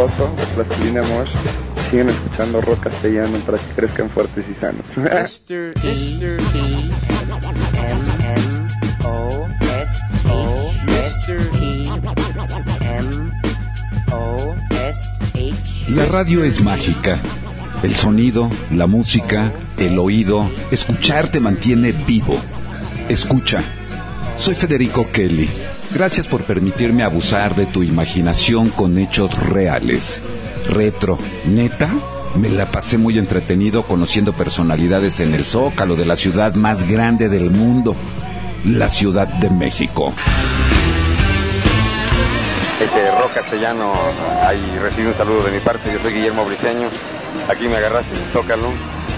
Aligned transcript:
Y 0.00 0.02
de 0.02 0.08
Rosso, 0.08 0.34
de 0.36 0.46
Plastilina 0.54 1.02
Mosh, 1.02 1.30
siguen 1.90 2.08
escuchando 2.08 2.60
rock 2.62 2.84
castellano 2.84 3.38
para 3.40 3.58
que 3.58 3.64
crezcan 3.74 4.08
fuertes 4.08 4.46
y 4.48 4.54
sanos. 4.54 4.86
Mr. 4.96 5.74
Mr. 5.76 6.40
E 6.54 6.90
M 7.76 8.02
M 8.24 8.68
O 9.04 9.46
S 9.82 9.92
O 10.30 10.70
Mr. 10.86 11.38
E 11.60 11.88
M 12.82 13.30
O 14.12 14.54
S 14.70 15.00
H 15.34 15.90
La 15.90 16.06
radio 16.06 16.44
es 16.44 16.62
mágica. 16.62 17.18
El 17.82 17.94
sonido, 17.94 18.50
la 18.70 18.86
música, 18.86 19.52
el 19.78 19.98
oído, 19.98 20.50
escuchar 20.70 21.28
te 21.28 21.40
mantiene 21.40 21.92
vivo. 21.92 22.40
Escucha. 23.08 23.62
Soy 24.36 24.54
Federico 24.54 25.06
Kelly. 25.10 25.48
Gracias 25.92 26.28
por 26.28 26.44
permitirme 26.44 27.02
abusar 27.02 27.56
de 27.56 27.66
tu 27.66 27.82
imaginación 27.82 28.70
con 28.70 28.96
hechos 28.96 29.36
reales. 29.48 30.22
Retro, 30.68 31.18
neta, 31.46 31.90
me 32.36 32.48
la 32.48 32.70
pasé 32.70 32.96
muy 32.96 33.18
entretenido 33.18 33.82
conociendo 33.82 34.32
personalidades 34.32 35.18
en 35.20 35.34
el 35.34 35.44
zócalo 35.44 35.96
de 35.96 36.06
la 36.06 36.14
ciudad 36.14 36.54
más 36.54 36.88
grande 36.88 37.28
del 37.28 37.50
mundo, 37.50 37.96
la 38.64 38.88
Ciudad 38.88 39.26
de 39.26 39.50
México. 39.50 40.12
Ese 42.80 43.10
rock 43.18 43.34
castellano, 43.34 43.92
ahí 44.46 44.62
recibe 44.80 45.08
un 45.08 45.16
saludo 45.16 45.42
de 45.42 45.50
mi 45.50 45.58
parte. 45.58 45.92
Yo 45.92 45.98
soy 46.00 46.14
Guillermo 46.14 46.44
Briceño. 46.44 46.88
Aquí 47.48 47.66
me 47.68 47.76
agarraste 47.76 48.14
en 48.14 48.22
el 48.22 48.28
Zócalo. 48.28 48.68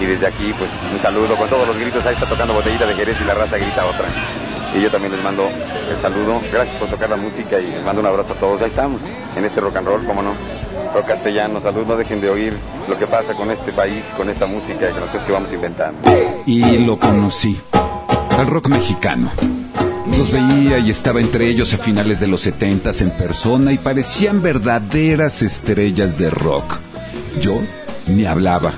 Y 0.00 0.04
desde 0.04 0.26
aquí, 0.26 0.52
pues, 0.58 0.68
un 0.92 1.00
saludo 1.00 1.36
con 1.36 1.48
todos 1.48 1.66
los 1.68 1.76
gritos. 1.76 2.04
Ahí 2.06 2.14
está 2.14 2.26
tocando 2.26 2.54
botellita 2.54 2.86
de 2.86 2.94
Jerez 2.94 3.16
y 3.20 3.24
la 3.24 3.34
raza 3.34 3.58
grita 3.58 3.86
otra. 3.86 4.08
Y 4.74 4.80
yo 4.80 4.90
también 4.90 5.12
les 5.12 5.22
mando 5.22 5.46
el 5.90 6.00
saludo. 6.00 6.40
Gracias 6.52 6.76
por 6.76 6.88
tocar 6.88 7.10
la 7.10 7.16
música 7.16 7.60
y 7.60 7.66
les 7.66 7.84
mando 7.84 8.00
un 8.00 8.06
abrazo 8.06 8.32
a 8.32 8.36
todos. 8.36 8.62
Ahí 8.62 8.68
estamos, 8.68 9.00
en 9.36 9.44
este 9.44 9.60
rock 9.60 9.76
and 9.76 9.86
roll, 9.86 10.04
cómo 10.04 10.22
no. 10.22 10.34
Rock 10.94 11.06
castellano, 11.08 11.60
salud. 11.60 11.86
No 11.86 11.96
dejen 11.96 12.20
de 12.20 12.30
oír 12.30 12.54
lo 12.88 12.96
que 12.96 13.06
pasa 13.06 13.34
con 13.34 13.50
este 13.50 13.72
país, 13.72 14.02
con 14.16 14.30
esta 14.30 14.46
música 14.46 14.88
y 14.88 14.92
con 14.92 15.00
las 15.00 15.24
que 15.24 15.32
vamos 15.32 15.52
inventando. 15.52 15.98
Y 16.46 16.78
lo 16.84 16.98
conocí, 16.98 17.60
al 18.38 18.46
rock 18.46 18.68
mexicano. 18.68 19.30
Los 20.06 20.32
veía 20.32 20.78
y 20.78 20.90
estaba 20.90 21.20
entre 21.20 21.48
ellos 21.48 21.72
a 21.72 21.78
finales 21.78 22.20
de 22.20 22.26
los 22.26 22.40
setentas 22.42 23.00
en 23.00 23.10
persona 23.10 23.72
y 23.72 23.78
parecían 23.78 24.42
verdaderas 24.42 25.42
estrellas 25.42 26.18
de 26.18 26.30
rock. 26.30 26.78
Yo 27.40 27.60
ni 28.06 28.26
hablaba. 28.26 28.72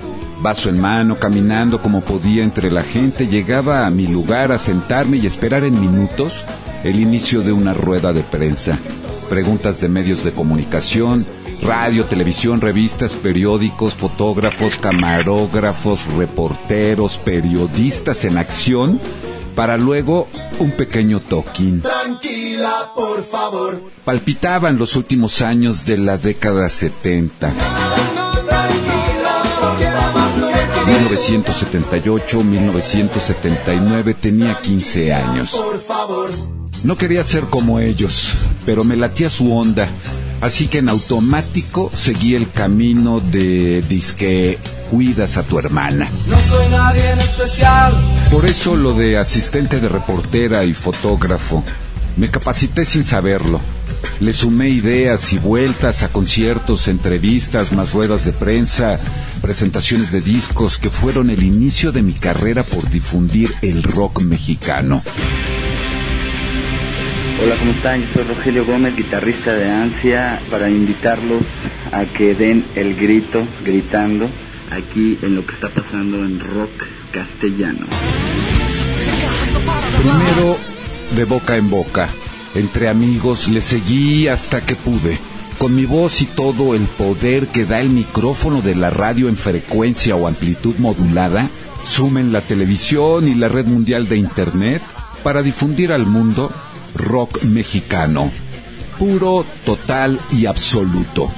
Vaso 0.45 0.69
en 0.69 0.78
mano, 0.78 1.19
caminando 1.19 1.81
como 1.81 2.03
podía 2.03 2.45
entre 2.45 2.70
la 2.70 2.83
gente, 2.83 3.28
llegaba 3.28 3.87
a 3.87 3.91
mi 3.91 4.06
lugar 4.06 4.53
a 4.53 4.59
sentarme 4.59 5.17
y 5.17 5.27
esperar 5.27 5.64
en 5.64 5.81
minutos 5.81 6.45
el 6.84 7.00
inicio 7.00 7.41
de 7.41 7.53
una 7.53 7.73
rueda 7.73 8.12
de 8.12 8.23
prensa. 8.23 8.78
Preguntas 9.31 9.81
de 9.81 9.89
medios 9.89 10.22
de 10.22 10.33
comunicación, 10.33 11.25
radio, 11.62 12.05
televisión, 12.05 12.61
revistas, 12.61 13.15
periódicos, 13.15 13.95
fotógrafos, 13.95 14.77
camarógrafos, 14.77 16.05
reporteros, 16.19 17.17
periodistas 17.17 18.27
en 18.27 18.37
acción, 18.37 19.00
para 19.56 19.78
luego 19.78 20.28
un 20.59 20.72
pequeño 20.72 21.20
toquín. 21.20 21.81
Tranquila, 21.81 22.92
por 22.95 23.22
favor. 23.22 23.81
Palpitaban 24.05 24.77
los 24.77 24.95
últimos 24.95 25.41
años 25.41 25.87
de 25.87 25.97
la 25.97 26.19
década 26.19 26.69
70. 26.69 27.50
1978, 30.87 32.43
1979, 32.43 34.15
tenía 34.15 34.61
15 34.61 35.15
años. 35.15 35.62
No 36.83 36.99
quería 36.99 37.25
ser 37.25 37.45
como 37.45 37.81
ellos, 37.81 38.33
pero 38.67 38.84
me 38.84 38.97
latía 38.97 39.31
su 39.31 39.55
onda, 39.55 39.89
así 40.41 40.69
que 40.69 40.78
en 40.78 40.91
automático 40.91 41.91
seguí 41.94 42.34
el 42.34 42.50
camino 42.50 43.21
de 43.21 43.83
disque 43.83 44.59
cuidas 44.91 45.39
a 45.39 45.43
tu 45.43 45.59
hermana. 45.59 46.11
No 46.27 46.39
soy 46.41 46.69
nadie 46.69 47.11
en 47.11 47.21
especial. 47.21 47.94
Por 48.31 48.44
eso 48.44 48.77
lo 48.77 48.93
de 48.93 49.19
asistente 49.19 49.81
de 49.81 49.89
reportera 49.89 50.65
y 50.65 50.75
fotógrafo. 50.75 51.65
Me 52.17 52.31
capacité 52.31 52.84
sin 52.84 53.05
saberlo. 53.05 53.61
Le 54.21 54.33
sumé 54.33 54.69
ideas 54.69 55.33
y 55.33 55.39
vueltas 55.39 56.03
a 56.03 56.09
conciertos, 56.09 56.89
entrevistas, 56.89 57.73
más 57.73 57.93
ruedas 57.93 58.25
de 58.25 58.33
prensa, 58.33 59.00
presentaciones 59.44 60.10
de 60.10 60.22
discos 60.22 60.78
que 60.78 60.88
fueron 60.88 61.28
el 61.28 61.43
inicio 61.43 61.93
de 61.93 62.03
mi 62.03 62.15
carrera 62.15 62.62
por 62.62 62.88
difundir 62.88 63.55
el 63.60 63.82
rock 63.82 64.22
mexicano. 64.22 65.03
Hola, 67.43 67.55
¿cómo 67.59 67.72
están? 67.72 68.00
Yo 68.00 68.06
soy 68.15 68.22
Rogelio 68.22 68.65
Gómez, 68.65 68.97
guitarrista 68.97 69.53
de 69.53 69.71
Ansia, 69.71 70.41
para 70.50 70.71
invitarlos 70.71 71.44
a 71.93 72.06
que 72.06 72.34
den 72.34 72.65
el 72.75 72.97
grito, 72.97 73.47
gritando, 73.66 74.31
aquí 74.71 75.19
en 75.21 75.34
lo 75.37 75.44
que 75.44 75.53
está 75.53 75.69
pasando 75.69 76.25
en 76.25 76.41
rock 76.41 76.71
castellano. 77.12 77.87
Primero, 79.99 80.56
de 81.15 81.25
boca 81.25 81.59
en 81.59 81.69
boca, 81.69 82.09
entre 82.55 82.88
amigos, 82.88 83.49
le 83.49 83.61
seguí 83.61 84.26
hasta 84.26 84.62
que 84.62 84.75
pude. 84.75 85.19
Con 85.64 85.76
mi 85.76 85.86
voz 85.86 86.20
y 86.20 86.26
todo 86.26 86.75
el 86.75 86.82
poder 86.82 87.47
que 87.47 87.64
da 87.64 87.80
el 87.80 87.88
micrófono 87.88 88.60
de 88.60 88.75
la 88.75 88.91
radio 88.91 89.30
en 89.30 89.36
frecuencia 89.38 90.14
o 90.14 90.28
amplitud 90.28 90.75
modulada, 90.76 91.48
sumen 91.84 92.32
la 92.32 92.42
televisión 92.42 93.26
y 93.26 93.34
la 93.34 93.48
red 93.48 93.64
mundial 93.64 94.06
de 94.06 94.19
Internet 94.19 94.82
para 95.22 95.42
difundir 95.42 95.91
al 95.91 96.04
mundo 96.04 96.52
rock 96.94 97.44
mexicano, 97.44 98.30
puro, 98.98 99.47
total 99.64 100.20
y 100.30 100.44
absoluto. 100.44 101.30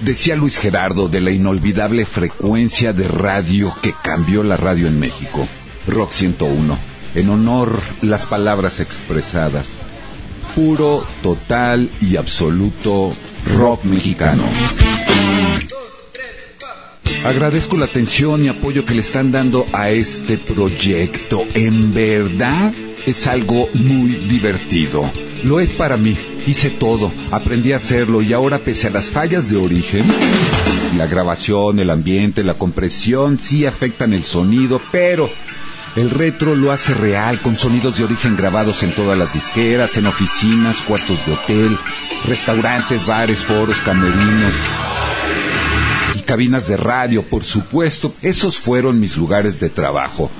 Decía 0.00 0.34
Luis 0.34 0.58
Gerardo 0.58 1.06
de 1.06 1.20
la 1.20 1.30
inolvidable 1.30 2.06
frecuencia 2.06 2.92
de 2.92 3.06
radio 3.06 3.72
que 3.82 3.94
cambió 4.02 4.42
la 4.42 4.56
radio 4.56 4.88
en 4.88 4.98
México, 4.98 5.46
Rock 5.86 6.10
101, 6.10 6.76
en 7.14 7.30
honor 7.30 7.78
las 8.02 8.26
palabras 8.26 8.80
expresadas, 8.80 9.78
puro, 10.56 11.06
total 11.22 11.88
y 12.00 12.16
absoluto 12.16 13.12
rock 13.46 13.84
mexicano. 13.84 14.42
Agradezco 17.24 17.76
la 17.76 17.84
atención 17.84 18.44
y 18.44 18.48
apoyo 18.48 18.86
que 18.86 18.94
le 18.94 19.00
están 19.00 19.30
dando 19.30 19.66
a 19.72 19.90
este 19.90 20.38
proyecto. 20.38 21.44
En 21.54 21.92
verdad 21.92 22.72
es 23.06 23.26
algo 23.26 23.68
muy 23.74 24.12
divertido. 24.26 25.10
Lo 25.44 25.60
es 25.60 25.72
para 25.72 25.96
mí. 25.96 26.16
Hice 26.46 26.70
todo, 26.70 27.12
aprendí 27.30 27.72
a 27.72 27.76
hacerlo 27.76 28.22
y 28.22 28.32
ahora 28.32 28.58
pese 28.58 28.86
a 28.86 28.90
las 28.90 29.10
fallas 29.10 29.50
de 29.50 29.58
origen, 29.58 30.04
la 30.96 31.06
grabación, 31.06 31.78
el 31.78 31.90
ambiente, 31.90 32.42
la 32.42 32.54
compresión 32.54 33.38
sí 33.38 33.66
afectan 33.66 34.14
el 34.14 34.24
sonido, 34.24 34.80
pero 34.90 35.30
el 35.96 36.10
retro 36.10 36.54
lo 36.54 36.72
hace 36.72 36.94
real 36.94 37.40
con 37.40 37.58
sonidos 37.58 37.98
de 37.98 38.04
origen 38.04 38.36
grabados 38.36 38.82
en 38.82 38.94
todas 38.94 39.18
las 39.18 39.32
disqueras, 39.32 39.96
en 39.96 40.06
oficinas, 40.06 40.82
cuartos 40.82 41.24
de 41.26 41.32
hotel, 41.32 41.78
restaurantes, 42.24 43.06
bares, 43.06 43.44
foros, 43.44 43.80
camerinos 43.80 44.54
y 46.14 46.20
cabinas 46.20 46.68
de 46.68 46.76
radio, 46.76 47.22
por 47.22 47.44
supuesto. 47.44 48.14
Esos 48.22 48.58
fueron 48.58 49.00
mis 49.00 49.16
lugares 49.16 49.58
de 49.58 49.68
trabajo. 49.68 50.30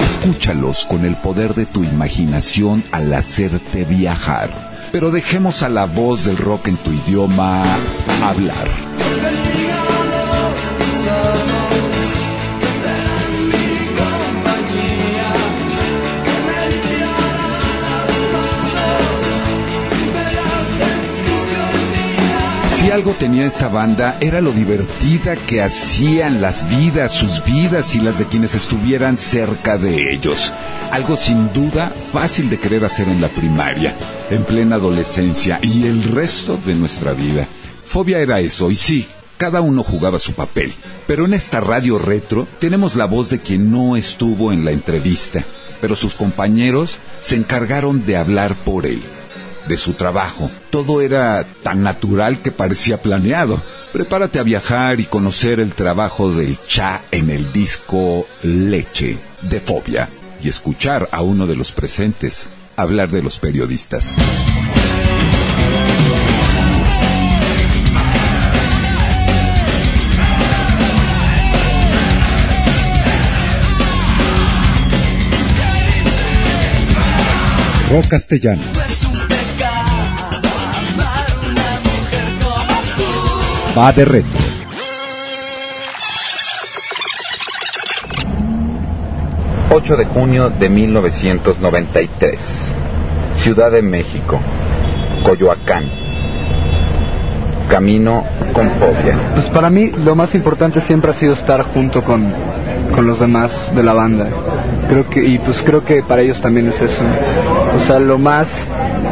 Escúchalos 0.00 0.86
con 0.86 1.04
el 1.04 1.16
poder 1.16 1.54
de 1.54 1.66
tu 1.66 1.84
imaginación 1.84 2.82
al 2.92 3.12
hacerte 3.12 3.84
viajar. 3.84 4.63
Pero 4.94 5.10
dejemos 5.10 5.64
a 5.64 5.68
la 5.68 5.86
voz 5.86 6.24
del 6.24 6.36
rock 6.36 6.68
en 6.68 6.76
tu 6.76 6.92
idioma 6.92 7.64
hablar. 8.22 8.68
Si 22.84 22.90
algo 22.90 23.12
tenía 23.12 23.46
esta 23.46 23.68
banda 23.68 24.18
era 24.20 24.42
lo 24.42 24.52
divertida 24.52 25.36
que 25.36 25.62
hacían 25.62 26.42
las 26.42 26.68
vidas, 26.68 27.12
sus 27.12 27.42
vidas 27.42 27.94
y 27.94 28.00
las 28.00 28.18
de 28.18 28.26
quienes 28.26 28.54
estuvieran 28.54 29.16
cerca 29.16 29.78
de 29.78 30.12
ellos. 30.12 30.52
Algo 30.90 31.16
sin 31.16 31.50
duda 31.54 31.88
fácil 31.88 32.50
de 32.50 32.60
querer 32.60 32.84
hacer 32.84 33.08
en 33.08 33.22
la 33.22 33.28
primaria, 33.28 33.94
en 34.28 34.44
plena 34.44 34.76
adolescencia 34.76 35.58
y 35.62 35.86
el 35.86 36.02
resto 36.02 36.60
de 36.66 36.74
nuestra 36.74 37.14
vida. 37.14 37.46
Fobia 37.86 38.18
era 38.18 38.40
eso, 38.40 38.70
y 38.70 38.76
sí, 38.76 39.08
cada 39.38 39.62
uno 39.62 39.82
jugaba 39.82 40.18
su 40.18 40.34
papel. 40.34 40.74
Pero 41.06 41.24
en 41.24 41.32
esta 41.32 41.60
radio 41.60 41.98
retro 41.98 42.46
tenemos 42.58 42.96
la 42.96 43.06
voz 43.06 43.30
de 43.30 43.40
quien 43.40 43.70
no 43.70 43.96
estuvo 43.96 44.52
en 44.52 44.66
la 44.66 44.72
entrevista, 44.72 45.42
pero 45.80 45.96
sus 45.96 46.12
compañeros 46.12 46.98
se 47.22 47.36
encargaron 47.36 48.04
de 48.04 48.18
hablar 48.18 48.54
por 48.54 48.84
él 48.84 49.02
de 49.66 49.76
su 49.76 49.94
trabajo. 49.94 50.50
Todo 50.70 51.00
era 51.00 51.44
tan 51.62 51.82
natural 51.82 52.38
que 52.38 52.50
parecía 52.50 53.00
planeado. 53.00 53.60
Prepárate 53.92 54.38
a 54.38 54.42
viajar 54.42 55.00
y 55.00 55.04
conocer 55.04 55.60
el 55.60 55.72
trabajo 55.72 56.32
del 56.32 56.58
Cha 56.66 57.00
en 57.10 57.30
el 57.30 57.52
disco 57.52 58.26
Leche 58.42 59.16
de 59.42 59.60
Fobia 59.60 60.08
y 60.42 60.48
escuchar 60.48 61.08
a 61.12 61.22
uno 61.22 61.46
de 61.46 61.56
los 61.56 61.72
presentes 61.72 62.46
hablar 62.76 63.10
de 63.10 63.22
los 63.22 63.38
periodistas. 63.38 64.14
Rock. 77.90 78.14
Va 83.76 83.92
de 83.92 84.04
retro. 84.04 84.38
...8 89.70 89.96
de 89.96 90.04
junio 90.04 90.50
de 90.50 90.68
1993... 90.68 92.38
...Ciudad 93.34 93.72
de 93.72 93.82
México... 93.82 94.38
...Coyoacán... 95.24 95.90
...camino 97.68 98.24
con 98.52 98.70
fobia... 98.70 99.18
Pues 99.34 99.46
para 99.46 99.70
mí 99.70 99.90
lo 99.90 100.14
más 100.14 100.36
importante 100.36 100.80
siempre 100.80 101.10
ha 101.10 101.14
sido 101.14 101.32
estar 101.32 101.64
junto 101.64 102.04
con, 102.04 102.32
con 102.94 103.08
los 103.08 103.18
demás 103.18 103.72
de 103.74 103.82
la 103.82 103.92
banda. 103.92 104.28
Creo 104.88 105.10
que, 105.10 105.24
y 105.24 105.40
pues 105.40 105.62
creo 105.64 105.84
que 105.84 106.04
para 106.04 106.22
ellos 106.22 106.40
también 106.40 106.68
es 106.68 106.80
eso. 106.80 107.02
O 107.74 107.80
sea, 107.80 107.98
lo 107.98 108.18
más, 108.18 108.68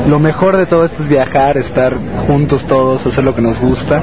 lo 0.09 0.21
mejor 0.21 0.57
de 0.57 0.67
todo 0.67 0.85
esto 0.85 1.03
es 1.03 1.09
viajar, 1.09 1.57
estar 1.57 1.95
juntos 2.29 2.65
todos, 2.67 3.05
hacer 3.05 3.25
lo 3.25 3.35
que 3.35 3.43
nos 3.43 3.59
gusta 3.59 4.01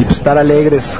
y 0.00 0.04
pues 0.04 0.16
estar 0.18 0.38
alegres 0.38 0.98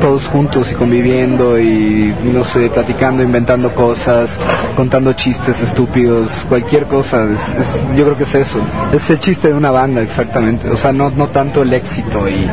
todos 0.00 0.26
juntos 0.26 0.70
y 0.70 0.74
conviviendo 0.74 1.58
y 1.58 2.14
no 2.32 2.44
sé, 2.44 2.70
platicando, 2.70 3.22
inventando 3.22 3.74
cosas, 3.74 4.38
contando 4.76 5.12
chistes 5.12 5.60
estúpidos, 5.60 6.30
cualquier 6.48 6.84
cosa. 6.84 7.24
Es, 7.24 7.40
es- 7.58 7.82
yo 7.96 8.04
creo 8.04 8.16
que 8.16 8.24
es 8.24 8.34
eso. 8.34 8.58
Es 8.92 9.10
el 9.10 9.18
chiste 9.20 9.48
de 9.48 9.54
una 9.54 9.70
banda, 9.70 10.00
exactamente. 10.00 10.70
O 10.70 10.76
sea, 10.76 10.92
no, 10.92 11.10
no 11.10 11.28
tanto 11.28 11.62
el 11.62 11.72
éxito 11.74 12.28
y, 12.28 12.48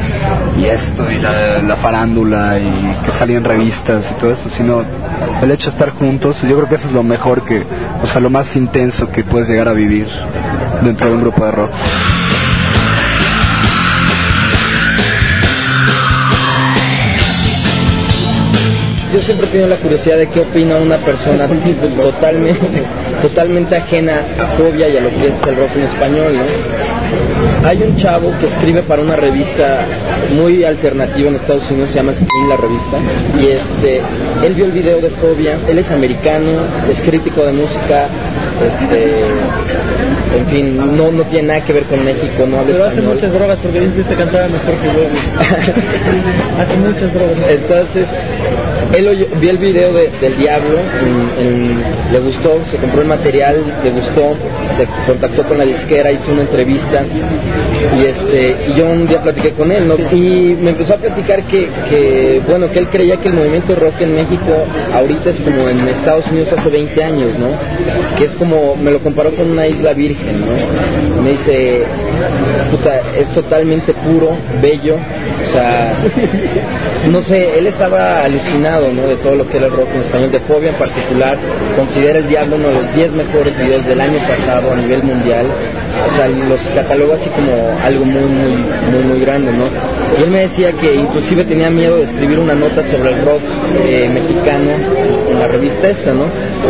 y 0.59 0.65
esto 0.65 1.09
y 1.11 1.19
la, 1.19 1.61
la 1.61 1.75
farándula 1.75 2.59
y 2.59 2.95
que 3.05 3.11
salían 3.11 3.43
revistas 3.43 4.11
y 4.11 4.19
todo 4.19 4.31
eso, 4.31 4.49
sino 4.49 4.83
el 5.41 5.51
hecho 5.51 5.65
de 5.67 5.71
estar 5.71 5.89
juntos. 5.91 6.41
Yo 6.41 6.55
creo 6.57 6.67
que 6.67 6.75
eso 6.75 6.87
es 6.87 6.93
lo 6.93 7.03
mejor 7.03 7.43
que, 7.43 7.63
o 8.03 8.05
sea, 8.07 8.19
lo 8.21 8.29
más 8.29 8.55
intenso 8.55 9.09
que 9.11 9.23
puedes 9.23 9.47
llegar 9.47 9.67
a 9.69 9.73
vivir 9.73 10.07
dentro 10.81 11.07
de 11.09 11.15
un 11.15 11.21
grupo 11.21 11.45
de 11.45 11.51
rock. 11.51 11.69
Yo 19.15 19.21
siempre 19.21 19.47
he 19.47 19.49
tenido 19.49 19.69
la 19.69 19.77
curiosidad 19.77 20.17
de 20.17 20.27
qué 20.27 20.41
opina 20.41 20.75
una 20.75 20.97
persona 20.97 21.47
totalmente, 21.47 22.83
totalmente 23.21 23.77
ajena 23.77 24.19
a 24.37 24.47
Fobia 24.57 24.89
y 24.89 24.97
a 24.97 24.99
lo 24.99 25.09
que 25.09 25.27
es 25.29 25.33
el 25.47 25.55
rock 25.55 25.69
en 25.77 25.83
español, 25.83 26.33
¿no? 26.35 27.65
Hay 27.65 27.81
un 27.81 27.95
chavo 27.95 28.33
que 28.41 28.47
escribe 28.47 28.81
para 28.81 29.01
una 29.01 29.15
revista 29.15 29.85
muy 30.35 30.65
alternativa 30.65 31.29
en 31.29 31.35
Estados 31.35 31.63
Unidos, 31.71 31.91
se 31.91 31.95
llama 31.95 32.11
Spin 32.11 32.49
la 32.49 32.57
revista, 32.57 32.97
y 33.39 33.51
este, 33.51 34.01
él 34.45 34.53
vio 34.53 34.65
el 34.65 34.71
video 34.73 34.99
de 34.99 35.09
Fobia, 35.09 35.55
él 35.69 35.79
es 35.79 35.89
americano, 35.91 36.51
es 36.91 36.99
crítico 36.99 37.45
de 37.45 37.53
música, 37.53 38.09
este, 38.67 39.13
en 40.37 40.45
fin, 40.47 40.97
no, 40.97 41.11
no 41.11 41.23
tiene 41.23 41.47
nada 41.47 41.63
que 41.63 41.71
ver 41.71 41.83
con 41.83 42.03
México, 42.03 42.45
no 42.45 42.59
habla 42.59 42.73
Pero 42.73 42.85
hace 42.85 43.01
muchas 43.01 43.31
drogas 43.31 43.59
porque 43.59 43.79
se 43.79 44.15
cantaba 44.15 44.47
mejor 44.49 44.75
que 44.75 44.87
yo. 44.87 45.03
hace 46.61 46.77
muchas 46.77 47.13
drogas. 47.13 47.49
Entonces, 47.49 48.07
él 48.97 49.07
oye- 49.07 49.27
vio 49.39 49.51
el 49.51 49.57
video 49.57 49.93
de- 49.93 50.09
del 50.21 50.37
Diablo, 50.37 50.77
le 52.11 52.19
gustó, 52.19 52.59
se 52.69 52.77
compró 52.77 53.01
el 53.01 53.07
material, 53.07 53.55
le 53.83 53.89
gustó, 53.91 54.35
se 54.77 54.87
contactó 55.05 55.43
con 55.43 55.57
la 55.57 55.65
disquera, 55.65 56.11
hizo 56.11 56.31
una 56.31 56.41
entrevista 56.41 57.03
y 57.97 58.05
este 58.05 58.55
y 58.69 58.73
yo 58.73 58.85
un 58.87 59.07
día 59.07 59.21
platiqué 59.21 59.51
con 59.51 59.71
él, 59.71 59.87
¿no? 59.87 59.95
Y 60.15 60.55
me 60.61 60.71
empezó 60.71 60.93
a 60.93 60.97
platicar 60.97 61.43
que, 61.43 61.67
que, 61.89 62.41
bueno, 62.47 62.69
que 62.71 62.79
él 62.79 62.87
creía 62.87 63.17
que 63.17 63.29
el 63.29 63.33
movimiento 63.35 63.75
rock 63.75 64.01
en 64.01 64.15
México 64.15 64.51
ahorita 64.93 65.29
es 65.31 65.37
como 65.41 65.67
en 65.69 65.87
Estados 65.87 66.25
Unidos 66.31 66.53
hace 66.53 66.69
20 66.69 67.03
años, 67.03 67.31
¿no? 67.37 67.47
Que 68.17 68.25
es 68.25 68.31
como, 68.35 68.75
me 68.75 68.91
lo 68.91 68.99
comparó 68.99 69.31
con 69.35 69.49
una 69.51 69.67
isla 69.67 69.93
virgen, 69.93 70.41
¿no? 70.41 71.21
Me 71.23 71.31
dice, 71.31 71.81
puta, 72.71 73.01
es 73.19 73.27
totalmente 73.29 73.93
puro, 73.93 74.35
bello, 74.61 74.95
sea, 75.55 75.93
no 77.09 77.21
sé, 77.21 77.57
él 77.57 77.67
estaba 77.67 78.23
alucinado 78.23 78.91
¿no? 78.91 79.07
de 79.07 79.15
todo 79.17 79.35
lo 79.35 79.47
que 79.47 79.57
era 79.57 79.67
el 79.67 79.71
rock 79.71 79.89
en 79.93 80.01
español, 80.01 80.31
de 80.31 80.39
Fobia 80.41 80.69
en 80.69 80.75
particular, 80.75 81.37
considera 81.75 82.19
el 82.19 82.27
Diablo 82.27 82.55
uno 82.57 82.67
de 82.67 82.73
los 82.75 82.95
10 82.95 83.11
mejores 83.13 83.57
videos 83.57 83.85
del 83.85 84.01
año 84.01 84.19
pasado 84.27 84.73
a 84.73 84.75
nivel 84.75 85.03
mundial, 85.03 85.47
o 86.11 86.15
sea, 86.15 86.27
los 86.27 86.59
cataloga 86.73 87.15
así 87.15 87.29
como 87.29 87.51
algo 87.83 88.05
muy, 88.05 88.21
muy, 88.21 88.55
muy, 88.91 89.03
muy 89.07 89.19
grande, 89.21 89.51
¿no? 89.51 89.65
Y 90.19 90.23
él 90.23 90.31
me 90.31 90.39
decía 90.41 90.71
que 90.73 90.95
inclusive 90.95 91.45
tenía 91.45 91.69
miedo 91.69 91.97
de 91.97 92.03
escribir 92.03 92.39
una 92.39 92.53
nota 92.53 92.83
sobre 92.83 93.09
el 93.09 93.25
rock 93.25 93.41
eh, 93.85 94.09
mexicano 94.13 94.71
en 95.29 95.39
la 95.39 95.47
revista 95.47 95.89
esta, 95.89 96.13
¿no? 96.13 96.25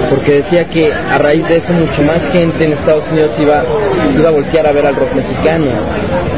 Porque 0.10 0.36
decía 0.36 0.66
que 0.66 0.92
a 0.92 1.18
raíz 1.18 1.48
de 1.48 1.58
eso 1.58 1.74
mucho 1.74 2.02
más 2.04 2.22
gente 2.32 2.64
en 2.64 2.74
Estados 2.74 3.04
Unidos 3.12 3.32
iba, 3.40 3.64
iba 4.18 4.30
a 4.30 4.32
voltear 4.32 4.68
a 4.68 4.72
ver 4.72 4.86
al 4.86 4.96
rock 4.96 5.14
mexicano 5.16 5.66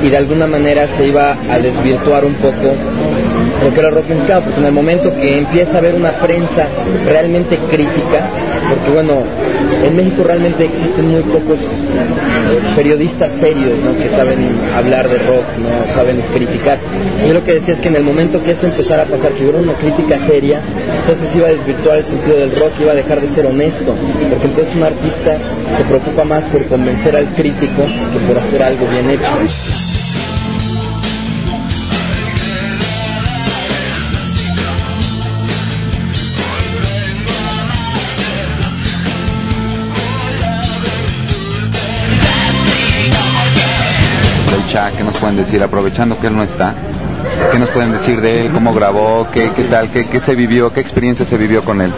y 0.02 0.10
de 0.10 0.18
alguna 0.18 0.48
manera 0.48 0.88
se 0.96 1.08
iba 1.08 1.36
a 1.50 1.60
desvirtuar 1.60 2.26
un 2.26 2.34
poco 2.36 2.76
lo 3.64 3.74
que 3.74 3.80
era 3.80 3.90
el 3.90 3.96
rock 3.96 4.10
mexicano, 4.10 4.42
porque 4.46 4.60
en 4.60 4.66
el 4.66 4.72
momento 4.72 5.14
que 5.16 5.40
empieza 5.40 5.76
a 5.76 5.78
haber 5.80 5.96
una 5.96 6.12
prensa 6.12 6.68
realmente 7.06 7.58
crítica, 7.70 8.30
porque 8.70 8.92
bueno, 8.92 9.24
en 9.84 9.96
México 9.96 10.24
realmente 10.24 10.66
existen 10.66 11.08
muy 11.08 11.22
pocos 11.24 11.60
periodistas 12.76 13.32
serios 13.32 13.78
¿no? 13.80 13.98
que 13.98 14.10
saben 14.10 14.48
hablar 14.76 15.10
de 15.10 15.18
rock, 15.20 15.46
no 15.58 15.94
saben 15.94 16.22
criticar. 16.34 16.78
Yo 17.28 17.34
lo 17.34 17.44
que 17.44 17.56
decía 17.56 17.74
es 17.74 17.80
que 17.80 17.88
en 17.88 17.96
el 17.96 18.04
momento 18.04 18.44
que 18.44 18.52
eso 18.52 18.68
empezara 18.68 19.04
a 19.04 19.06
pasar, 19.06 19.32
que 19.34 19.44
hubiera 19.44 19.60
una 19.60 19.74
crítica 19.74 20.20
seria, 20.28 20.62
entonces 21.00 21.36
iba 21.36 21.48
a 21.48 21.52
desvirtuar 21.52 21.98
el 22.00 22.06
sentido 22.06 22.38
del 22.38 22.52
rock, 22.52 22.72
iba 22.82 22.92
a 22.92 22.96
dejar 22.96 23.22
de 23.22 23.30
ser 23.30 23.46
honesto, 23.46 23.96
porque 24.30 24.46
entonces 24.46 24.76
un 24.76 24.84
artista 24.84 25.38
se 25.78 25.84
preocupa 25.84 26.24
más 26.24 26.44
por 26.46 26.66
convencer 26.66 27.16
al 27.16 27.28
crítico 27.36 27.84
que 28.14 28.20
por 28.28 28.38
hacer 28.38 28.64
algo 28.64 28.86
bien 28.88 29.10
hecho. 29.10 29.87
Del 44.68 44.74
Cha, 44.74 44.92
¿qué 44.92 45.04
nos 45.04 45.18
pueden 45.18 45.38
decir? 45.38 45.62
Aprovechando 45.64 46.20
que 46.20 46.28
él 46.28 46.36
no 46.36 46.44
está, 46.44 46.74
¿qué 47.52 47.60
nos 47.60 47.70
pueden 47.70 47.92
decir 47.92 48.22
de 48.22 48.42
él? 48.46 48.52
¿Cómo 48.52 48.74
grabó? 48.74 49.28
¿Qué, 49.32 49.52
qué 49.56 49.64
tal? 49.64 49.90
¿Qué, 49.90 50.08
¿Qué 50.08 50.20
se 50.20 50.36
vivió? 50.36 50.72
¿Qué 50.74 50.80
experiencia 50.82 51.26
se 51.26 51.38
vivió 51.38 51.64
con 51.64 51.82
él? 51.82 51.94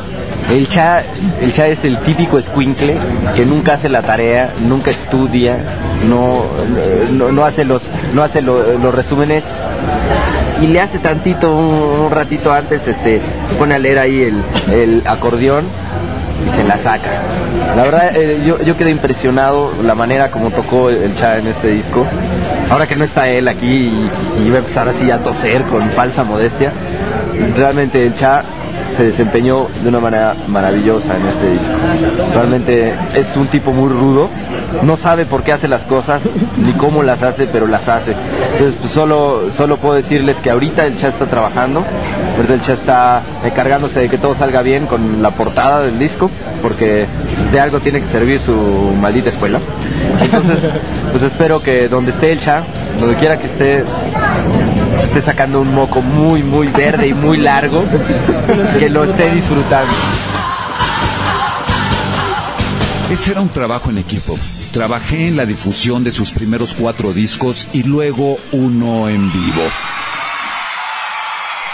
El 0.50 0.68
Cha, 0.68 1.04
el 1.42 1.52
Cha 1.54 1.68
es 1.68 1.84
el 1.86 1.98
típico 2.00 2.40
escuincle 2.40 2.96
que 3.36 3.46
nunca 3.46 3.74
hace 3.76 3.90
la 3.90 4.02
tarea, 4.02 4.52
nunca 4.68 4.92
estudia, 4.92 5.64
no, 6.08 6.44
no, 7.12 7.32
no 7.32 7.46
hace 7.46 7.66
los, 7.66 7.84
no 8.14 8.24
hace 8.24 8.42
lo- 8.42 8.78
los 8.78 8.94
resúmenes 8.94 9.44
y 10.62 10.68
le 10.68 10.82
hace 10.82 11.00
tantito, 11.00 11.56
un, 11.56 12.06
un 12.06 12.12
ratito 12.12 12.52
antes, 12.52 12.88
este, 12.88 13.22
se 13.50 13.56
pone 13.58 13.76
a 13.76 13.80
leer 13.80 14.00
ahí 14.00 14.22
el, 14.24 14.44
el 14.74 15.04
acordeón 15.06 15.66
se 16.56 16.64
la 16.64 16.78
saca. 16.78 17.10
La 17.76 17.84
verdad, 17.84 18.16
eh, 18.16 18.42
yo, 18.46 18.62
yo 18.62 18.76
quedé 18.78 18.92
impresionado 18.92 19.74
la 19.84 19.96
manera 19.96 20.32
como 20.32 20.50
tocó 20.52 20.90
el 20.90 21.16
Cha 21.16 21.38
en 21.38 21.48
este 21.48 21.70
disco. 21.70 22.06
Ahora 22.70 22.88
que 22.88 22.96
no 22.96 23.04
está 23.04 23.28
él 23.30 23.48
aquí 23.48 23.68
y, 23.68 24.12
y 24.46 24.50
va 24.50 24.58
a 24.58 24.60
empezar 24.60 24.88
así 24.88 25.10
a 25.12 25.20
toser 25.24 25.64
con 25.64 25.90
falsa 25.92 26.24
modestia, 26.24 26.72
realmente 27.56 28.06
el 28.06 28.16
Cha 28.16 28.44
se 29.00 29.06
desempeñó 29.06 29.68
de 29.82 29.88
una 29.88 30.02
manera 30.02 30.36
maravillosa 30.50 31.16
en 31.16 31.26
este 31.26 31.52
disco. 31.52 31.72
Realmente 32.34 32.94
es 33.16 33.38
un 33.38 33.48
tipo 33.48 33.72
muy 33.72 33.88
rudo, 33.88 34.30
no 34.84 34.98
sabe 34.98 35.26
por 35.26 35.42
qué 35.42 35.54
hace 35.54 35.70
las 35.70 35.84
cosas 35.84 36.22
ni 36.58 36.74
cómo 36.74 37.02
las 37.02 37.24
hace, 37.24 37.48
pero 37.48 37.66
las 37.66 37.88
hace. 37.88 38.14
Entonces, 38.52 38.76
pues, 38.82 38.92
solo, 38.92 39.52
solo 39.56 39.78
puedo 39.78 39.96
decirles 39.96 40.36
que 40.44 40.50
ahorita 40.50 40.86
el 40.86 40.98
Cha 40.98 41.08
está 41.08 41.28
trabajando, 41.28 41.86
el 42.46 42.62
Cha 42.62 42.74
está 42.74 43.22
encargándose 43.46 44.02
de 44.02 44.10
que 44.10 44.18
todo 44.18 44.36
salga 44.36 44.62
bien 44.64 44.86
con 44.86 45.22
la 45.22 45.32
portada 45.32 45.82
del 45.82 45.98
disco, 45.98 46.30
porque 46.62 47.06
de 47.54 47.60
algo 47.62 47.80
tiene 47.80 48.02
que 48.02 48.08
servir 48.08 48.42
su 48.42 48.52
maldita 49.00 49.30
escuela. 49.30 49.62
Entonces, 50.20 50.58
pues 51.12 51.24
espero 51.24 51.64
que 51.64 51.88
donde 51.88 52.12
esté 52.12 52.34
el 52.34 52.42
Cha, 52.42 52.64
donde 53.00 53.16
quiera 53.16 53.40
que 53.40 53.48
esté, 53.48 53.86
esté 55.04 55.22
sacando 55.22 55.62
un 55.62 55.74
moco 55.74 56.02
muy, 56.02 56.44
muy 56.44 56.68
verde 56.68 57.08
y 57.08 57.14
muy 57.14 57.38
largo, 57.38 57.84
que 58.80 58.90
lo 58.90 59.04
esté 59.04 59.32
disfrutando. 59.32 59.94
Ese 63.12 63.32
era 63.32 63.42
un 63.42 63.50
trabajo 63.50 63.90
en 63.90 63.98
equipo. 63.98 64.38
Trabajé 64.72 65.28
en 65.28 65.36
la 65.36 65.48
difusión 65.48 66.04
de 66.04 66.12
sus 66.12 66.32
primeros 66.32 66.76
cuatro 66.76 67.12
discos 67.12 67.68
y 67.74 67.84
luego 67.84 68.38
uno 68.52 69.10
en 69.10 69.32
vivo. 69.34 69.64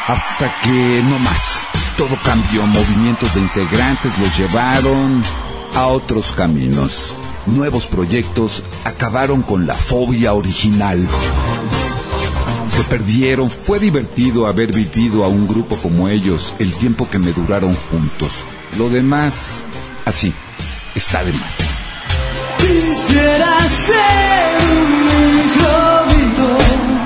Hasta 0.08 0.54
que 0.64 1.02
no 1.04 1.20
más. 1.20 1.66
Todo 1.98 2.18
cambió, 2.24 2.66
movimientos 2.66 3.34
de 3.34 3.42
integrantes 3.42 4.18
los 4.18 4.38
llevaron 4.38 5.24
a 5.76 5.88
otros 5.88 6.32
caminos. 6.32 7.18
Nuevos 7.46 7.86
proyectos 7.88 8.64
acabaron 8.86 9.42
con 9.42 9.68
la 9.68 9.76
fobia 9.76 10.34
original. 10.34 11.06
Se 12.68 12.84
perdieron, 12.84 13.50
fue 13.50 13.80
divertido 13.80 14.48
haber 14.48 14.74
vivido 14.74 15.24
a 15.24 15.28
un 15.28 15.48
grupo 15.48 15.76
como 15.78 16.10
ellos 16.10 16.54
el 16.60 16.74
tiempo 16.74 17.10
que 17.10 17.20
me 17.20 17.32
duraron 17.32 17.74
juntos. 17.74 18.32
Lo 18.78 18.90
demás, 18.90 19.62
así, 20.06 20.34
está 20.94 21.24
de 21.24 21.32
más. 21.34 21.58
Quisiera 22.58 23.60
ser 23.86 24.70
un. 24.72 25.06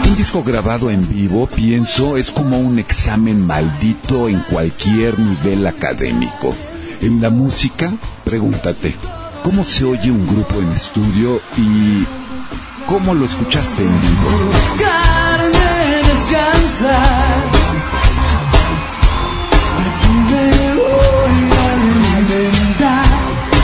Un 0.05 0.15
disco 0.15 0.43
grabado 0.43 0.89
en 0.89 1.07
vivo, 1.07 1.47
pienso, 1.47 2.17
es 2.17 2.31
como 2.31 2.59
un 2.59 2.79
examen 2.79 3.45
maldito 3.45 4.27
en 4.27 4.39
cualquier 4.41 5.17
nivel 5.19 5.65
académico. 5.65 6.55
En 7.01 7.21
la 7.21 7.29
música, 7.29 7.93
pregúntate, 8.25 8.95
¿cómo 9.43 9.63
se 9.63 9.85
oye 9.85 10.11
un 10.11 10.27
grupo 10.27 10.55
en 10.55 10.71
estudio 10.71 11.41
y 11.57 12.05
cómo 12.85 13.13
lo 13.13 13.25
escuchaste 13.25 13.81
en 13.81 14.01
vivo? 14.01 14.98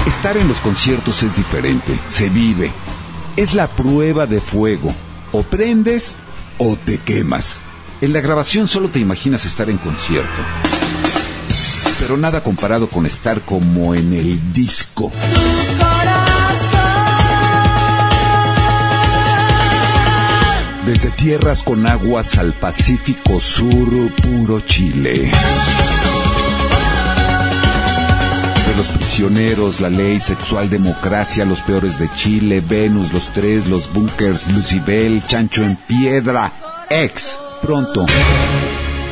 Estar 0.05 0.35
en 0.35 0.47
los 0.49 0.57
conciertos 0.59 1.23
es 1.23 1.35
diferente, 1.37 1.97
se 2.09 2.27
vive. 2.27 2.71
Es 3.37 3.53
la 3.53 3.67
prueba 3.67 4.27
de 4.27 4.41
fuego. 4.41 4.93
O 5.31 5.43
prendes 5.43 6.15
o 6.57 6.75
te 6.75 6.97
quemas. 6.97 7.61
En 8.01 8.11
la 8.11 8.19
grabación 8.19 8.67
solo 8.67 8.89
te 8.89 8.99
imaginas 8.99 9.45
estar 9.45 9.69
en 9.69 9.77
concierto. 9.77 10.41
Pero 11.99 12.17
nada 12.17 12.43
comparado 12.43 12.87
con 12.87 13.05
estar 13.05 13.39
como 13.41 13.95
en 13.95 14.11
el 14.13 14.51
disco. 14.51 15.11
Desde 20.85 21.09
tierras 21.09 21.63
con 21.63 21.87
aguas 21.87 22.37
al 22.37 22.53
Pacífico 22.53 23.39
Sur, 23.39 24.11
puro 24.21 24.59
Chile. 24.59 25.31
De 28.67 28.75
los 28.77 28.87
prisioneros, 28.95 29.81
la 29.81 29.89
ley, 29.89 30.19
sexual 30.19 30.69
democracia, 30.69 31.43
los 31.43 31.61
peores 31.61 31.97
de 31.97 32.07
Chile, 32.15 32.61
Venus, 32.61 33.11
los 33.11 33.33
tres, 33.33 33.65
los 33.65 33.91
bunkers, 33.91 34.51
Lucibel, 34.51 35.23
Chancho 35.25 35.63
en 35.63 35.75
piedra, 35.75 36.51
ex, 36.91 37.39
pronto. 37.63 38.05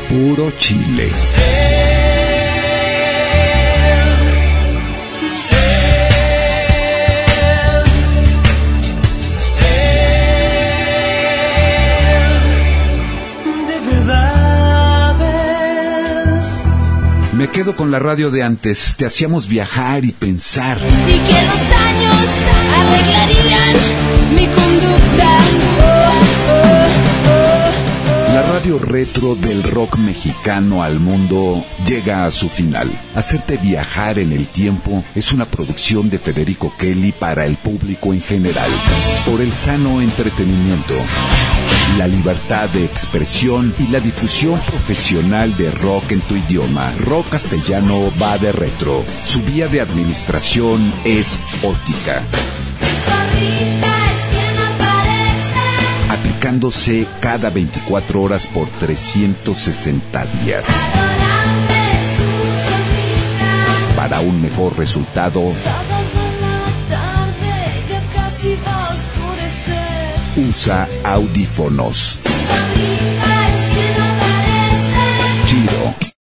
Puro 0.08 0.52
Chile. 0.56 1.10
Quedo 17.54 17.76
con 17.76 17.92
la 17.92 18.00
radio 18.00 18.32
de 18.32 18.42
antes. 18.42 18.96
Te 18.96 19.06
hacíamos 19.06 19.46
viajar 19.46 20.04
y 20.04 20.10
pensar. 20.10 20.76
y 20.76 21.12
que 21.12 21.40
los 21.46 21.62
años 21.86 22.16
arreglarían 22.80 23.76
mi 24.34 24.46
conducta. 24.48 25.38
La 28.34 28.42
radio 28.42 28.80
retro 28.80 29.36
del 29.36 29.62
rock 29.62 29.96
mexicano 29.98 30.82
al 30.82 30.98
mundo 30.98 31.64
llega 31.86 32.26
a 32.26 32.32
su 32.32 32.48
final. 32.48 32.90
Hacerte 33.14 33.56
viajar 33.56 34.18
en 34.18 34.32
el 34.32 34.48
tiempo 34.48 35.04
es 35.14 35.32
una 35.32 35.44
producción 35.44 36.10
de 36.10 36.18
Federico 36.18 36.72
Kelly 36.76 37.12
para 37.12 37.46
el 37.46 37.54
público 37.54 38.12
en 38.12 38.20
general. 38.20 38.70
Por 39.24 39.40
el 39.40 39.52
sano 39.52 40.00
entretenimiento, 40.00 40.94
la 41.98 42.06
libertad 42.06 42.68
de 42.70 42.84
expresión 42.84 43.74
y 43.78 43.88
la 43.88 44.00
difusión 44.00 44.58
profesional 44.60 45.56
de 45.56 45.70
rock 45.70 46.12
en 46.12 46.20
tu 46.22 46.36
idioma. 46.36 46.92
Rock 47.00 47.30
castellano 47.30 48.12
va 48.20 48.38
de 48.38 48.52
retro. 48.52 49.04
Su 49.24 49.42
vía 49.42 49.68
de 49.68 49.80
administración 49.80 50.92
es 51.04 51.38
óptica. 51.62 52.22
aplicándose 56.44 57.06
cada 57.20 57.50
24 57.50 58.22
horas 58.22 58.46
por 58.46 58.68
360 58.68 60.26
días. 60.26 60.64
Para 63.96 64.20
un 64.20 64.42
mejor 64.42 64.76
resultado, 64.76 65.52
usa 70.36 70.88
audífonos. 71.04 72.23